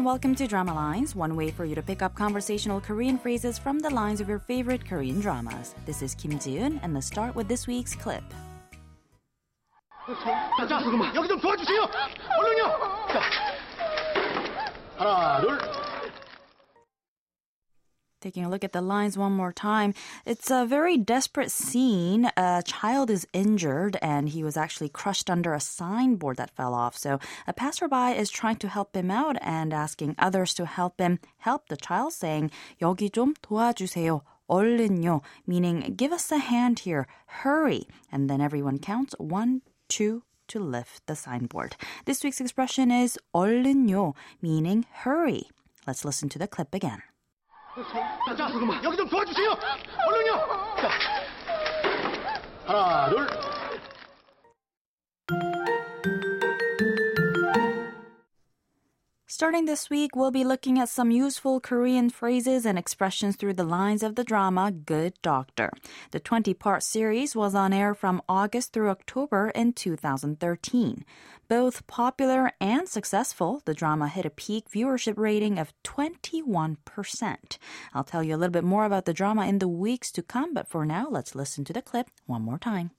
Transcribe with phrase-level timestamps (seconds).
[0.00, 3.58] and welcome to Drama Lines, one way for you to pick up conversational Korean phrases
[3.58, 5.74] from the lines of your favorite Korean dramas.
[5.84, 8.24] This is Kim Ji-eun, and let's start with this week's clip.
[10.06, 11.14] 자, 자, 잠깐만.
[11.14, 11.82] 여기 좀 도와주세요.
[11.82, 12.78] 얼른요.
[13.12, 13.20] 자,
[14.96, 15.79] 하나, 둘.
[18.22, 19.92] Taking a look at the lines one more time.
[20.24, 22.30] It's a very desperate scene.
[22.36, 26.96] A child is injured and he was actually crushed under a signboard that fell off.
[26.96, 31.20] So a passerby is trying to help him out and asking others to help him
[31.38, 34.22] help the child, saying, 여기 좀 도와주세요.
[34.48, 37.06] 얼른요, meaning give us a hand here.
[37.42, 37.86] Hurry.
[38.10, 41.76] And then everyone counts one, two, to lift the signboard.
[42.06, 45.48] This week's expression is 얼른요, meaning hurry.
[45.86, 47.02] Let's listen to the clip again.
[48.25, 48.49] 자, 자.
[48.83, 49.51] 여기 좀 도와주세요.
[50.05, 50.75] 얼른요.
[50.75, 50.89] 자,
[52.65, 53.50] 하나, 둘.
[59.40, 63.64] Starting this week, we'll be looking at some useful Korean phrases and expressions through the
[63.64, 65.72] lines of the drama Good Doctor.
[66.12, 71.04] The 20 part series was on air from August through October in 2013.
[71.48, 77.58] Both popular and successful, the drama hit a peak viewership rating of 21%.
[77.94, 80.54] I'll tell you a little bit more about the drama in the weeks to come,
[80.54, 82.92] but for now, let's listen to the clip one more time.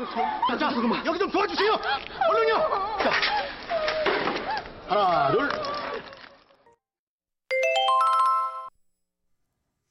[0.00, 1.04] 자, 자, 잠깐만.
[1.04, 1.72] 여기 좀 도와주세요.
[1.72, 2.56] 얼른요.
[3.02, 3.10] 자,
[4.86, 5.48] 하나, 둘.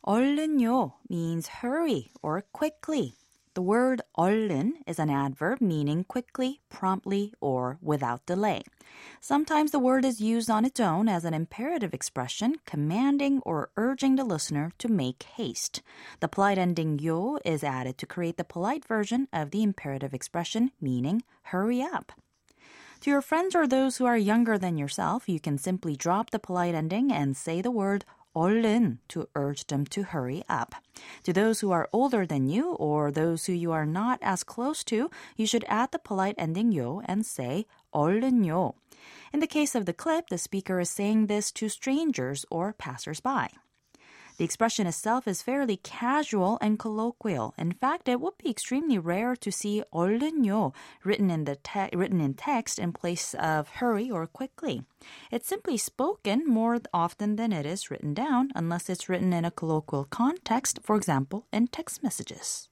[0.05, 3.15] 얼른요 means hurry or quickly.
[3.53, 8.63] The word 얼른 is an adverb meaning quickly, promptly, or without delay.
[9.19, 14.15] Sometimes the word is used on its own as an imperative expression, commanding or urging
[14.15, 15.81] the listener to make haste.
[16.21, 20.71] The polite ending 요 is added to create the polite version of the imperative expression,
[20.79, 22.13] meaning hurry up.
[23.03, 26.39] To your friends or those who are younger than yourself, you can simply drop the
[26.39, 30.75] polite ending and say the word 얼른 to urge them to hurry up.
[31.23, 34.83] To those who are older than you or those who you are not as close
[34.85, 38.73] to, you should add the polite ending 요 and say 얼른요.
[39.33, 43.49] In the case of the clip, the speaker is saying this to strangers or passersby.
[44.37, 47.53] The expression itself is fairly casual and colloquial.
[47.57, 52.21] In fact, it would be extremely rare to see 얼른요 written in the te- written
[52.21, 54.83] in text in place of hurry or quickly.
[55.29, 59.51] It's simply spoken more often than it is written down, unless it's written in a
[59.51, 62.69] colloquial context, for example, in text messages.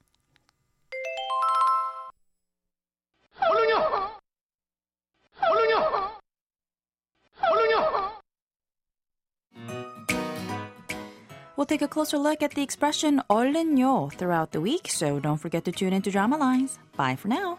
[11.61, 15.65] We'll take a closer look at the expression 얼른요 throughout the week, so don't forget
[15.65, 16.77] to tune into Drama Lines.
[16.95, 17.57] Bye for now.